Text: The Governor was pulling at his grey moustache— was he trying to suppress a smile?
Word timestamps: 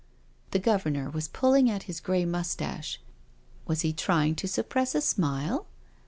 The 0.49 0.57
Governor 0.57 1.11
was 1.11 1.27
pulling 1.27 1.69
at 1.69 1.83
his 1.83 1.99
grey 1.99 2.25
moustache— 2.25 2.99
was 3.67 3.81
he 3.81 3.93
trying 3.93 4.33
to 4.37 4.47
suppress 4.47 4.95
a 4.95 5.01
smile? 5.01 5.67